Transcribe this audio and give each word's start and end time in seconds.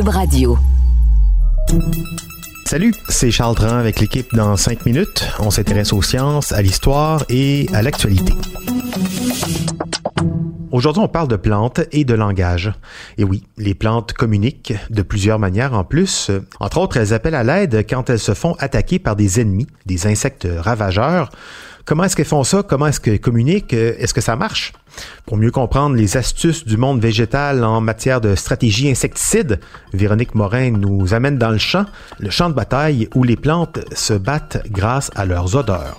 Radio. 0.00 0.56
Salut, 2.64 2.94
c'est 3.10 3.30
Charles 3.30 3.54
Tran 3.54 3.76
avec 3.76 4.00
l'équipe 4.00 4.34
dans 4.34 4.56
5 4.56 4.86
minutes. 4.86 5.28
On 5.38 5.50
s'intéresse 5.50 5.92
aux 5.92 6.00
sciences, 6.00 6.52
à 6.52 6.62
l'histoire 6.62 7.24
et 7.28 7.66
à 7.74 7.82
l'actualité. 7.82 8.32
Aujourd'hui, 10.70 11.02
on 11.02 11.08
parle 11.08 11.28
de 11.28 11.36
plantes 11.36 11.82
et 11.92 12.06
de 12.06 12.14
langage. 12.14 12.72
Et 13.18 13.24
oui, 13.24 13.44
les 13.58 13.74
plantes 13.74 14.14
communiquent 14.14 14.72
de 14.88 15.02
plusieurs 15.02 15.38
manières 15.38 15.74
en 15.74 15.84
plus. 15.84 16.30
Entre 16.58 16.78
autres, 16.78 16.96
elles 16.96 17.12
appellent 17.12 17.34
à 17.34 17.44
l'aide 17.44 17.84
quand 17.86 18.08
elles 18.08 18.18
se 18.18 18.32
font 18.32 18.54
attaquer 18.58 18.98
par 18.98 19.14
des 19.14 19.40
ennemis, 19.40 19.66
des 19.84 20.06
insectes 20.06 20.48
ravageurs. 20.50 21.28
Comment 21.84 22.04
est-ce 22.04 22.14
qu'elles 22.14 22.26
font 22.26 22.44
ça? 22.44 22.62
Comment 22.62 22.86
est-ce 22.86 23.00
qu'elles 23.00 23.20
communiquent? 23.20 23.72
Est-ce 23.72 24.14
que 24.14 24.20
ça 24.20 24.36
marche? 24.36 24.72
Pour 25.26 25.36
mieux 25.36 25.50
comprendre 25.50 25.96
les 25.96 26.16
astuces 26.16 26.64
du 26.64 26.76
monde 26.76 27.00
végétal 27.00 27.64
en 27.64 27.80
matière 27.80 28.20
de 28.20 28.34
stratégie 28.34 28.90
insecticide, 28.90 29.58
Véronique 29.92 30.34
Morin 30.34 30.70
nous 30.72 31.14
amène 31.14 31.38
dans 31.38 31.50
le 31.50 31.58
champ, 31.58 31.86
le 32.18 32.30
champ 32.30 32.48
de 32.50 32.54
bataille 32.54 33.08
où 33.14 33.24
les 33.24 33.36
plantes 33.36 33.80
se 33.94 34.14
battent 34.14 34.62
grâce 34.70 35.10
à 35.16 35.24
leurs 35.24 35.56
odeurs. 35.56 35.98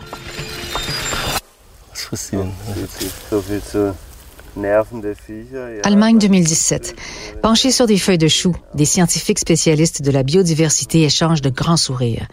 Allemagne 5.83 6.19
2017. 6.19 6.95
Penchés 7.41 7.71
sur 7.71 7.87
des 7.87 7.97
feuilles 7.97 8.17
de 8.17 8.27
chou, 8.27 8.55
des 8.75 8.85
scientifiques 8.85 9.39
spécialistes 9.39 10.01
de 10.01 10.11
la 10.11 10.23
biodiversité 10.23 11.03
échangent 11.03 11.41
de 11.41 11.49
grands 11.49 11.77
sourires. 11.77 12.27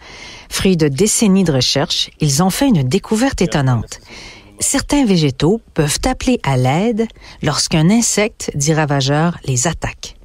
Fruits 0.49 0.77
de 0.77 0.87
décennies 0.87 1.43
de 1.43 1.51
recherche, 1.51 2.11
ils 2.19 2.43
ont 2.43 2.49
fait 2.49 2.67
une 2.67 2.83
découverte 2.83 3.41
étonnante. 3.41 3.99
Certains 4.59 5.05
végétaux 5.05 5.59
peuvent 5.73 5.99
appeler 6.05 6.39
à 6.43 6.57
l'aide 6.57 7.07
lorsqu'un 7.41 7.89
insecte, 7.89 8.51
dit 8.53 8.73
ravageur, 8.73 9.37
les 9.45 9.67
attaque. 9.67 10.15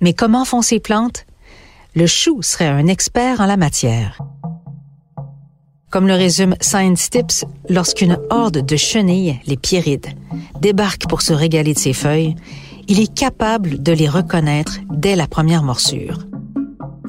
Mais 0.00 0.14
comment 0.14 0.44
font 0.44 0.62
ces 0.62 0.80
plantes? 0.80 1.26
Le 1.94 2.06
chou 2.06 2.42
serait 2.42 2.66
un 2.66 2.86
expert 2.86 3.40
en 3.40 3.46
la 3.46 3.56
matière. 3.56 4.18
Comme 5.96 6.08
le 6.08 6.14
résume 6.14 6.56
Science 6.60 7.08
Tips, 7.08 7.46
lorsqu'une 7.70 8.18
horde 8.28 8.66
de 8.66 8.76
chenilles, 8.76 9.40
les 9.46 9.56
pierrides, 9.56 10.08
débarque 10.60 11.06
pour 11.08 11.22
se 11.22 11.32
régaler 11.32 11.72
de 11.72 11.78
ses 11.78 11.94
feuilles, 11.94 12.34
il 12.86 13.00
est 13.00 13.14
capable 13.14 13.82
de 13.82 13.92
les 13.92 14.06
reconnaître 14.06 14.80
dès 14.90 15.16
la 15.16 15.26
première 15.26 15.62
morsure. 15.62 16.18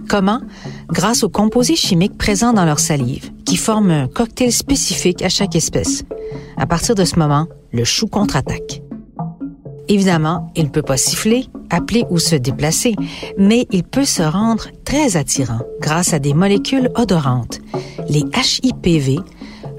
Comment? 0.07 0.39
Grâce 0.87 1.23
aux 1.23 1.29
composés 1.29 1.75
chimiques 1.75 2.17
présents 2.17 2.53
dans 2.53 2.63
leur 2.63 2.79
salive, 2.79 3.29
qui 3.43 3.57
forment 3.57 3.91
un 3.91 4.07
cocktail 4.07 4.53
spécifique 4.53 5.21
à 5.21 5.27
chaque 5.27 5.57
espèce. 5.57 6.05
À 6.55 6.65
partir 6.65 6.95
de 6.95 7.03
ce 7.03 7.19
moment, 7.19 7.47
le 7.73 7.83
chou 7.83 8.07
contre-attaque. 8.07 8.83
Évidemment, 9.89 10.51
il 10.55 10.65
ne 10.65 10.69
peut 10.69 10.81
pas 10.81 10.97
siffler, 10.97 11.45
appeler 11.69 12.05
ou 12.09 12.19
se 12.19 12.35
déplacer, 12.35 12.95
mais 13.37 13.67
il 13.71 13.83
peut 13.83 14.05
se 14.05 14.21
rendre 14.21 14.67
très 14.83 15.15
attirant 15.15 15.59
grâce 15.79 16.13
à 16.13 16.19
des 16.19 16.33
molécules 16.33 16.89
odorantes, 16.95 17.59
les 18.09 18.23
HIPV, 18.63 19.19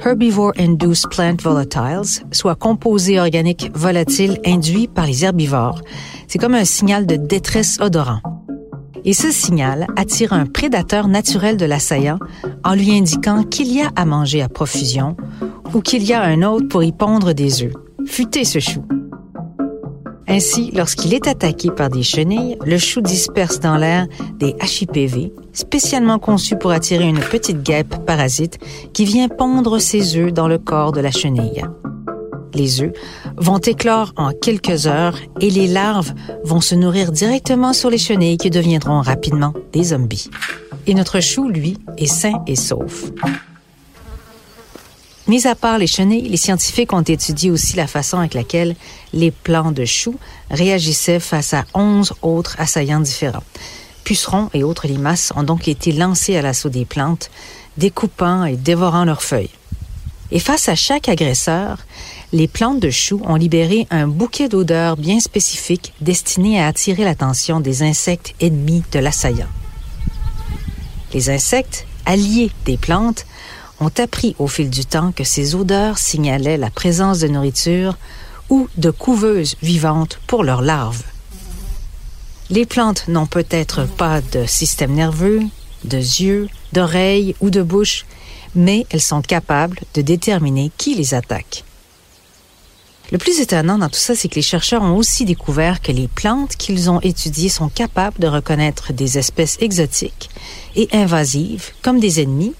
Herbivore 0.04 0.52
Induced 0.58 1.10
Plant 1.10 1.36
Volatiles, 1.42 2.24
soit 2.32 2.54
composés 2.54 3.18
organiques 3.18 3.70
volatiles 3.74 4.38
induits 4.46 4.88
par 4.88 5.06
les 5.06 5.24
herbivores. 5.24 5.82
C'est 6.26 6.38
comme 6.38 6.54
un 6.54 6.64
signal 6.64 7.06
de 7.06 7.16
détresse 7.16 7.78
odorant. 7.80 8.20
Et 9.04 9.12
ce 9.12 9.30
signal 9.30 9.86
attire 9.96 10.32
un 10.32 10.46
prédateur 10.46 11.08
naturel 11.08 11.56
de 11.56 11.64
l'assaillant 11.64 12.18
en 12.64 12.74
lui 12.74 12.92
indiquant 12.92 13.42
qu'il 13.42 13.72
y 13.72 13.80
a 13.80 13.90
à 13.96 14.04
manger 14.04 14.42
à 14.42 14.48
profusion 14.48 15.16
ou 15.74 15.80
qu'il 15.80 16.04
y 16.04 16.12
a 16.12 16.22
un 16.22 16.42
autre 16.42 16.68
pour 16.68 16.82
y 16.82 16.92
pondre 16.92 17.32
des 17.32 17.62
œufs. 17.62 17.72
Futez 18.06 18.44
ce 18.44 18.58
chou. 18.58 18.84
Ainsi, 20.30 20.70
lorsqu'il 20.74 21.14
est 21.14 21.26
attaqué 21.26 21.70
par 21.70 21.88
des 21.88 22.02
chenilles, 22.02 22.58
le 22.64 22.76
chou 22.76 23.00
disperse 23.00 23.60
dans 23.60 23.78
l'air 23.78 24.06
des 24.34 24.54
HIPV, 24.60 25.32
spécialement 25.54 26.18
conçus 26.18 26.56
pour 26.56 26.70
attirer 26.70 27.08
une 27.08 27.20
petite 27.20 27.62
guêpe 27.62 28.04
parasite 28.04 28.58
qui 28.92 29.06
vient 29.06 29.28
pondre 29.28 29.80
ses 29.80 30.16
œufs 30.16 30.32
dans 30.32 30.46
le 30.46 30.58
corps 30.58 30.92
de 30.92 31.00
la 31.00 31.10
chenille. 31.10 31.64
Les 32.52 32.82
œufs 32.82 32.92
vont 33.38 33.58
éclore 33.58 34.12
en 34.16 34.32
quelques 34.32 34.86
heures 34.86 35.16
et 35.40 35.48
les 35.48 35.66
larves 35.66 36.12
vont 36.44 36.60
se 36.60 36.74
nourrir 36.74 37.10
directement 37.10 37.72
sur 37.72 37.88
les 37.88 37.98
chenilles 37.98 38.38
qui 38.38 38.50
deviendront 38.50 39.00
rapidement 39.00 39.54
des 39.72 39.84
zombies. 39.84 40.28
Et 40.86 40.94
notre 40.94 41.20
chou, 41.20 41.48
lui, 41.48 41.78
est 41.96 42.06
sain 42.06 42.42
et 42.46 42.56
sauf. 42.56 43.12
Mis 45.28 45.46
à 45.46 45.54
part 45.54 45.76
les 45.76 45.86
chenilles, 45.86 46.26
les 46.26 46.38
scientifiques 46.38 46.94
ont 46.94 47.02
étudié 47.02 47.50
aussi 47.50 47.76
la 47.76 47.86
façon 47.86 48.18
avec 48.18 48.32
laquelle 48.32 48.74
les 49.12 49.30
plants 49.30 49.72
de 49.72 49.84
choux 49.84 50.16
réagissaient 50.50 51.20
face 51.20 51.52
à 51.52 51.66
onze 51.74 52.14
autres 52.22 52.56
assaillants 52.58 53.00
différents. 53.00 53.44
Pucerons 54.04 54.48
et 54.54 54.64
autres 54.64 54.86
limaces 54.86 55.34
ont 55.36 55.42
donc 55.42 55.68
été 55.68 55.92
lancés 55.92 56.38
à 56.38 56.40
l'assaut 56.40 56.70
des 56.70 56.86
plantes, 56.86 57.30
découpant 57.76 58.46
et 58.46 58.56
dévorant 58.56 59.04
leurs 59.04 59.22
feuilles. 59.22 59.50
Et 60.30 60.40
face 60.40 60.70
à 60.70 60.74
chaque 60.74 61.10
agresseur, 61.10 61.76
les 62.32 62.48
plantes 62.48 62.80
de 62.80 62.88
choux 62.88 63.20
ont 63.26 63.34
libéré 63.34 63.86
un 63.90 64.06
bouquet 64.06 64.48
d'odeurs 64.48 64.96
bien 64.96 65.20
spécifiques 65.20 65.92
destiné 66.00 66.58
à 66.58 66.68
attirer 66.68 67.04
l'attention 67.04 67.60
des 67.60 67.82
insectes 67.82 68.34
ennemis 68.40 68.82
de 68.92 68.98
l'assaillant. 68.98 69.48
Les 71.12 71.28
insectes, 71.28 71.86
alliés 72.06 72.50
des 72.64 72.78
plantes, 72.78 73.26
ont 73.80 73.90
appris 73.98 74.34
au 74.38 74.46
fil 74.46 74.70
du 74.70 74.84
temps 74.84 75.12
que 75.12 75.24
ces 75.24 75.54
odeurs 75.54 75.98
signalaient 75.98 76.56
la 76.56 76.70
présence 76.70 77.20
de 77.20 77.28
nourriture 77.28 77.96
ou 78.50 78.68
de 78.76 78.90
couveuses 78.90 79.56
vivantes 79.62 80.20
pour 80.26 80.44
leurs 80.44 80.62
larves. 80.62 81.02
Les 82.50 82.66
plantes 82.66 83.08
n'ont 83.08 83.26
peut-être 83.26 83.86
pas 83.86 84.20
de 84.20 84.46
système 84.46 84.94
nerveux, 84.94 85.42
de 85.84 85.98
yeux, 85.98 86.48
d'oreilles 86.72 87.34
ou 87.40 87.50
de 87.50 87.62
bouche, 87.62 88.06
mais 88.54 88.86
elles 88.90 89.02
sont 89.02 89.22
capables 89.22 89.78
de 89.94 90.02
déterminer 90.02 90.72
qui 90.78 90.94
les 90.94 91.14
attaque. 91.14 91.64
Le 93.10 93.18
plus 93.18 93.40
étonnant 93.40 93.78
dans 93.78 93.88
tout 93.88 93.98
ça, 93.98 94.14
c'est 94.14 94.28
que 94.28 94.34
les 94.34 94.42
chercheurs 94.42 94.82
ont 94.82 94.96
aussi 94.96 95.24
découvert 95.24 95.80
que 95.80 95.92
les 95.92 96.08
plantes 96.08 96.56
qu'ils 96.56 96.90
ont 96.90 97.00
étudiées 97.00 97.48
sont 97.48 97.70
capables 97.70 98.18
de 98.18 98.26
reconnaître 98.26 98.92
des 98.92 99.16
espèces 99.16 99.56
exotiques 99.60 100.28
et 100.76 100.88
invasives 100.92 101.70
comme 101.82 102.00
des 102.00 102.20
ennemis 102.20 102.54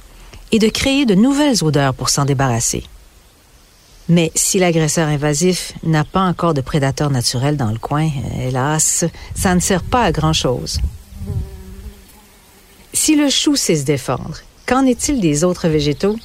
et 0.53 0.59
de 0.59 0.69
créer 0.69 1.07
de 1.07 1.15
nouvelles 1.15 1.65
odeurs 1.65 1.95
pour 1.95 2.09
s'en 2.09 2.25
débarrasser. 2.25 2.85
Mais 4.09 4.33
si 4.35 4.59
l'agresseur 4.59 5.09
invasif 5.09 5.75
n'a 5.83 6.05
pas 6.05 6.23
encore 6.23 6.55
de 6.55 6.63
prédateur 6.63 7.11
naturel 7.11 7.57
dans 7.57 7.71
le 7.71 7.79
coin, 7.79 8.09
hélas, 8.41 9.05
ça 9.35 9.55
ne 9.55 9.61
sert 9.61 9.83
pas 9.83 10.05
à 10.05 10.13
grand-chose. 10.13 10.81
Si 12.95 13.17
le 13.17 13.29
chou 13.29 13.55
sait 13.55 13.77
se 13.77 13.85
défendre, 13.85 14.39
qu'en 14.67 14.87
est-il 14.87 15.21
des 15.21 15.45
autres 15.45 15.69
végétaux? 15.69 16.17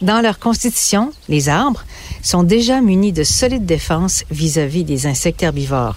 Dans 0.00 0.22
leur 0.22 0.38
constitution, 0.38 1.12
les 1.28 1.48
arbres 1.48 1.84
sont 2.22 2.42
déjà 2.42 2.80
munis 2.80 3.12
de 3.12 3.24
solides 3.24 3.66
défenses 3.66 4.24
vis-à-vis 4.30 4.84
des 4.84 5.06
insectes 5.06 5.42
herbivores. 5.42 5.96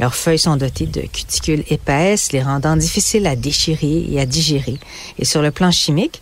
Leurs 0.00 0.14
feuilles 0.14 0.38
sont 0.38 0.56
dotées 0.56 0.86
de 0.86 1.02
cuticules 1.02 1.64
épaisses, 1.68 2.32
les 2.32 2.42
rendant 2.42 2.76
difficiles 2.76 3.26
à 3.26 3.36
déchirer 3.36 4.06
et 4.10 4.20
à 4.20 4.26
digérer. 4.26 4.78
Et 5.18 5.24
sur 5.24 5.42
le 5.42 5.50
plan 5.50 5.70
chimique, 5.70 6.20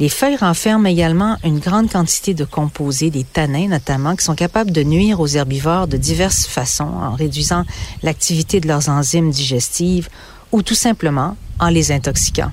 les 0.00 0.08
feuilles 0.08 0.36
renferment 0.36 0.86
également 0.86 1.36
une 1.44 1.58
grande 1.58 1.90
quantité 1.90 2.34
de 2.34 2.44
composés, 2.44 3.10
des 3.10 3.24
tanins 3.24 3.68
notamment, 3.68 4.16
qui 4.16 4.24
sont 4.24 4.34
capables 4.34 4.72
de 4.72 4.82
nuire 4.82 5.20
aux 5.20 5.28
herbivores 5.28 5.86
de 5.86 5.96
diverses 5.96 6.46
façons, 6.46 6.84
en 6.84 7.14
réduisant 7.14 7.64
l'activité 8.02 8.60
de 8.60 8.68
leurs 8.68 8.88
enzymes 8.88 9.30
digestives 9.30 10.08
ou 10.52 10.62
tout 10.62 10.74
simplement 10.74 11.36
en 11.60 11.68
les 11.68 11.92
intoxiquant. 11.92 12.50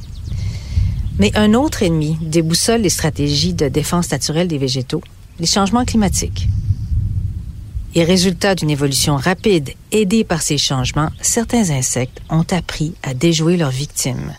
Mais 1.20 1.32
un 1.36 1.54
autre 1.54 1.84
ennemi 1.84 2.18
déboussole 2.22 2.82
les 2.82 2.90
stratégies 2.90 3.54
de 3.54 3.68
défense 3.68 4.12
naturelle 4.12 4.48
des 4.48 4.58
végétaux, 4.58 5.02
les 5.40 5.46
changements 5.46 5.86
climatiques. 5.86 6.48
Et 7.94 8.04
résultat 8.04 8.56
d'une 8.56 8.70
évolution 8.70 9.18
rapide 9.18 9.72
aidée 9.92 10.24
par 10.24 10.42
ces 10.42 10.58
changements, 10.58 11.10
certains 11.22 11.72
insectes 11.72 12.22
ont 12.30 12.46
appris 12.52 12.94
à 13.04 13.14
déjouer 13.14 13.58
leurs 13.58 13.70
victimes 13.70 14.34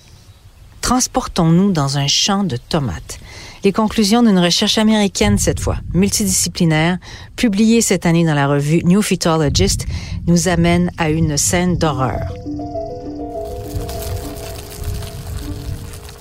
Transportons-nous 0.83 1.73
dans 1.73 1.97
un 1.97 2.09
champ 2.09 2.43
de 2.43 2.57
tomates. 2.57 3.19
Les 3.65 3.73
conclusions 3.73 4.23
d'une 4.23 4.39
recherche 4.39 4.77
américaine 4.77 5.39
cette 5.39 5.61
fois, 5.61 5.77
multidisciplinaire, 5.95 6.99
publiée 7.37 7.81
cette 7.81 8.05
année 8.05 8.27
dans 8.27 8.35
la 8.35 8.49
revue 8.49 8.83
New 8.85 9.01
Phytologist, 9.01 9.87
nous 10.27 10.49
amènent 10.49 10.91
à 10.99 11.11
une 11.11 11.37
scène 11.37 11.79
d'horreur. 11.79 12.35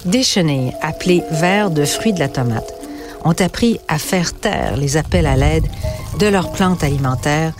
Des 0.06 0.24
chenilles, 0.24 0.74
appelées 0.81 1.24
vers 1.31 1.72
de 1.72 1.84
fruits 1.84 2.14
de 2.14 2.19
la 2.19 2.30
tomate, 2.30 2.74
ont 3.25 3.36
appris 3.40 3.80
à 3.88 3.98
faire 3.98 4.34
taire 4.34 4.78
les 4.78 4.96
appels 4.96 5.28
à 5.28 5.36
l'aide 5.36 5.66
de 6.19 6.28
leurs 6.28 6.52
plantes 6.52 6.84
alimentaires, 6.84 7.54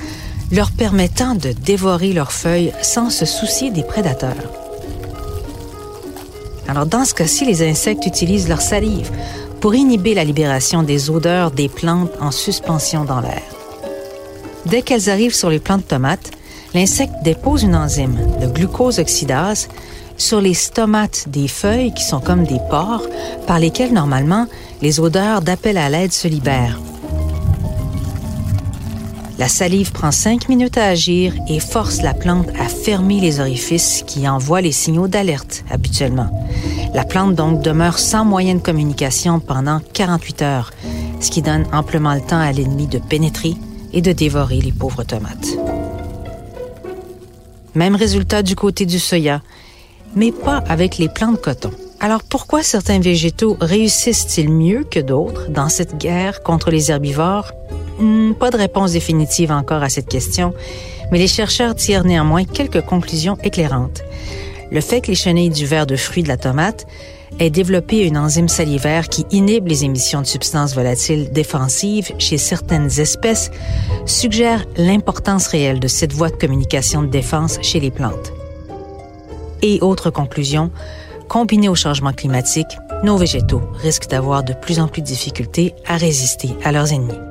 leur 0.52 0.72
permettant 0.72 1.34
de 1.34 1.52
dévorer 1.52 2.14
leurs 2.14 2.32
feuilles 2.32 2.74
sans 2.84 3.10
se 3.10 3.26
soucier 3.26 3.72
des 3.72 3.84
prédateurs. 3.84 4.71
Alors 6.72 6.86
dans 6.86 7.04
ce 7.04 7.14
cas-ci, 7.14 7.44
les 7.44 7.70
insectes 7.70 8.06
utilisent 8.06 8.48
leur 8.48 8.62
salive 8.62 9.12
pour 9.60 9.76
inhiber 9.76 10.14
la 10.14 10.24
libération 10.24 10.84
des 10.84 11.10
odeurs 11.10 11.52
des 11.52 11.68
plantes 11.68 12.14
en 12.22 12.32
suspension 12.32 13.04
dans 13.04 13.20
l'air. 13.20 13.42
Dès 14.68 14.82
qu'elles 14.82 15.10
arrivent 15.10 15.36
sur 15.36 15.50
les 15.50 15.60
plantes 15.60 15.86
tomates, 15.86 16.32
l'insecte 16.74 17.12
dépose 17.26 17.64
une 17.64 17.76
enzyme, 17.76 18.18
le 18.40 18.48
glucose 18.48 19.00
oxydase, 19.00 19.68
sur 20.16 20.40
les 20.40 20.54
stomates 20.54 21.26
des 21.28 21.50
feuilles 21.50 21.94
qui 21.94 22.06
sont 22.06 22.22
comme 22.22 22.46
des 22.46 22.60
pores 22.70 23.04
par 23.48 23.60
lesquels 23.60 23.92
normalement 23.92 24.48
les 24.82 25.02
odeurs 25.02 25.42
d'appel 25.42 25.78
à 25.78 25.90
l'aide 25.90 26.14
se 26.14 26.30
libèrent. 26.30 26.80
La 29.42 29.48
salive 29.48 29.92
prend 29.92 30.12
cinq 30.12 30.50
minutes 30.50 30.78
à 30.78 30.86
agir 30.86 31.34
et 31.50 31.60
force 31.60 32.04
la 32.04 32.14
plante 32.14 32.50
à 32.60 32.66
fermer 32.66 33.20
les 33.20 33.40
orifices 33.40 34.04
qui 34.06 34.30
envoient 34.30 34.62
les 34.62 34.72
signaux 34.72 35.08
d'alerte 35.08 35.64
habituellement. 35.72 36.30
La 36.94 37.06
plante 37.06 37.34
donc 37.34 37.64
demeure 37.64 37.98
sans 37.98 38.24
moyen 38.24 38.54
de 38.54 38.60
communication 38.60 39.40
pendant 39.40 39.80
48 39.94 40.42
heures, 40.44 40.70
ce 41.20 41.32
qui 41.32 41.42
donne 41.42 41.66
amplement 41.74 42.14
le 42.14 42.22
temps 42.22 42.40
à 42.40 42.52
l'ennemi 42.52 42.86
de 42.86 43.00
pénétrer 43.00 43.56
et 43.94 44.04
de 44.04 44.12
dévorer 44.12 44.62
les 44.62 44.72
pauvres 44.72 45.04
tomates. 45.04 45.58
Même 47.74 47.96
résultat 47.96 48.44
du 48.44 48.56
côté 48.56 48.86
du 48.86 49.00
soya, 49.00 49.42
mais 50.14 50.32
pas 50.32 50.64
avec 50.70 51.00
les 51.00 51.10
plants 51.10 51.32
de 51.32 51.38
coton. 51.38 51.72
Alors 52.00 52.22
pourquoi 52.22 52.62
certains 52.62 53.00
végétaux 53.00 53.58
réussissent-ils 53.60 54.52
mieux 54.52 54.84
que 54.84 55.00
d'autres 55.00 55.50
dans 55.50 55.70
cette 55.70 55.98
guerre 55.98 56.44
contre 56.44 56.70
les 56.70 56.92
herbivores? 56.92 57.52
Hmm, 58.02 58.34
pas 58.34 58.50
de 58.50 58.58
réponse 58.58 58.94
définitive 58.94 59.52
encore 59.52 59.84
à 59.84 59.90
cette 59.90 60.08
question, 60.08 60.56
mais 61.12 61.20
les 61.20 61.28
chercheurs 61.28 61.76
tirent 61.76 62.04
néanmoins 62.04 62.46
quelques 62.46 62.82
conclusions 62.82 63.38
éclairantes. 63.44 64.02
Le 64.72 64.82
fait 64.82 65.02
que 65.02 65.08
les 65.08 65.16
chenilles 65.16 65.52
du 65.52 65.68
verre 65.68 65.86
de 65.86 65.96
fruits 65.96 66.24
de 66.24 66.28
la 66.28 66.38
tomate 66.38 66.88
aient 67.40 67.52
développé 67.52 68.00
une 68.00 68.18
enzyme 68.18 68.48
salivaire 68.48 69.08
qui 69.08 69.26
inhibe 69.30 69.68
les 69.68 69.86
émissions 69.86 70.22
de 70.22 70.26
substances 70.26 70.74
volatiles 70.74 71.32
défensives 71.32 72.12
chez 72.18 72.40
certaines 72.40 73.00
espèces 73.00 73.52
suggère 74.08 74.66
l'importance 74.78 75.46
réelle 75.46 75.80
de 75.80 75.88
cette 75.88 76.14
voie 76.14 76.30
de 76.30 76.36
communication 76.36 77.04
de 77.04 77.08
défense 77.08 77.60
chez 77.62 77.80
les 77.80 77.92
plantes. 77.92 78.34
Et 79.62 79.78
autre 79.82 80.10
conclusion, 80.10 80.72
combiné 81.28 81.70
au 81.70 81.76
changement 81.76 82.14
climatique, 82.14 82.78
nos 83.04 83.18
végétaux 83.18 83.62
risquent 83.76 84.10
d'avoir 84.10 84.44
de 84.44 84.54
plus 84.54 84.80
en 84.80 84.88
plus 84.88 85.04
de 85.04 85.08
difficultés 85.08 85.76
à 85.86 85.98
résister 85.98 86.50
à 86.64 86.72
leurs 86.72 86.92
ennemis. 86.94 87.31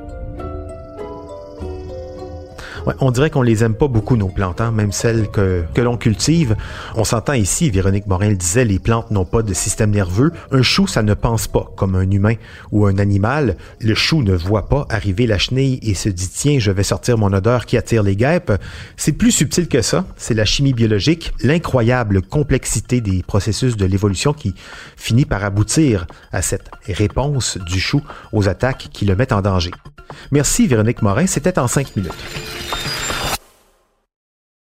On 2.99 3.11
dirait 3.11 3.29
qu'on 3.29 3.41
les 3.41 3.63
aime 3.63 3.75
pas 3.75 3.87
beaucoup, 3.87 4.15
nos 4.17 4.27
plantes, 4.27 4.61
hein, 4.61 4.71
même 4.71 4.91
celles 4.91 5.29
que, 5.29 5.63
que 5.73 5.81
l'on 5.81 5.97
cultive. 5.97 6.55
On 6.95 7.03
s'entend 7.03 7.33
ici, 7.33 7.69
Véronique 7.69 8.07
Morin 8.07 8.29
le 8.29 8.35
disait, 8.35 8.65
les 8.65 8.79
plantes 8.79 9.11
n'ont 9.11 9.25
pas 9.25 9.43
de 9.43 9.53
système 9.53 9.91
nerveux. 9.91 10.31
Un 10.51 10.61
chou, 10.61 10.87
ça 10.87 11.03
ne 11.03 11.13
pense 11.13 11.47
pas 11.47 11.71
comme 11.75 11.95
un 11.95 12.09
humain 12.09 12.35
ou 12.71 12.85
un 12.85 12.97
animal. 12.97 13.57
Le 13.79 13.95
chou 13.95 14.23
ne 14.23 14.35
voit 14.35 14.67
pas 14.67 14.85
arriver 14.89 15.27
la 15.27 15.37
chenille 15.37 15.79
et 15.83 15.93
se 15.93 16.09
dit, 16.09 16.29
tiens, 16.29 16.59
je 16.59 16.71
vais 16.71 16.83
sortir 16.83 17.17
mon 17.17 17.31
odeur 17.33 17.65
qui 17.65 17.77
attire 17.77 18.03
les 18.03 18.15
guêpes. 18.15 18.51
C'est 18.97 19.13
plus 19.13 19.31
subtil 19.31 19.67
que 19.67 19.81
ça. 19.81 20.05
C'est 20.17 20.33
la 20.33 20.45
chimie 20.45 20.73
biologique, 20.73 21.33
l'incroyable 21.41 22.21
complexité 22.21 23.01
des 23.01 23.23
processus 23.23 23.77
de 23.77 23.85
l'évolution 23.85 24.33
qui 24.33 24.55
finit 24.97 25.25
par 25.25 25.43
aboutir 25.43 26.07
à 26.31 26.41
cette 26.41 26.69
réponse 26.87 27.57
du 27.57 27.79
chou 27.79 28.01
aux 28.31 28.49
attaques 28.49 28.89
qui 28.91 29.05
le 29.05 29.15
mettent 29.15 29.31
en 29.31 29.41
danger. 29.41 29.71
Merci 30.31 30.67
Véronique 30.67 31.01
Morin, 31.01 31.27
c'était 31.27 31.59
en 31.59 31.67
cinq 31.67 31.95
minutes. 31.95 32.11